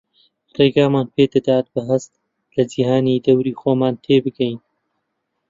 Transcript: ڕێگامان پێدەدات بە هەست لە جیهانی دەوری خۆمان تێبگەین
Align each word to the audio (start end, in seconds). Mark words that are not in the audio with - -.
ڕێگامان 0.57 1.07
پێدەدات 1.15 1.65
بە 1.73 1.81
هەست 1.89 2.11
لە 2.55 2.63
جیهانی 2.71 3.23
دەوری 3.25 3.57
خۆمان 3.59 3.95
تێبگەین 4.03 4.57